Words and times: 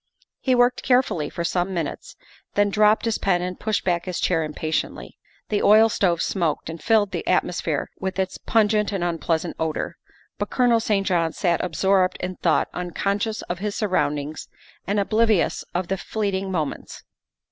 He 0.39 0.55
worked 0.55 0.81
carefully 0.81 1.29
for 1.29 1.43
some 1.43 1.75
minutes, 1.75 2.15
then 2.55 2.71
dropped 2.71 3.05
his 3.05 3.19
pen 3.19 3.43
and 3.43 3.59
pushed 3.59 3.83
back 3.85 4.05
his 4.05 4.19
chair 4.19 4.43
impatiently. 4.43 5.15
The 5.49 5.61
oil 5.61 5.89
stove 5.89 6.23
smoked 6.23 6.71
and 6.71 6.81
filled 6.81 7.11
the 7.11 7.27
atmosphere 7.27 7.87
with 7.99 8.17
its 8.17 8.39
pun 8.39 8.67
gent 8.67 8.91
and 8.91 9.03
unpleasant 9.03 9.57
odor, 9.59 9.99
but 10.39 10.49
Colonel 10.49 10.79
St. 10.79 11.05
John 11.05 11.33
sat 11.33 11.63
absorbed 11.63 12.17
in 12.19 12.35
thought, 12.37 12.67
unconscious 12.73 13.43
of 13.43 13.59
his 13.59 13.75
surroundings 13.75 14.47
and 14.87 14.99
oblivious 14.99 15.63
of 15.75 15.87
the 15.87 15.97
fleeting 15.97 16.51
moments. 16.51 17.03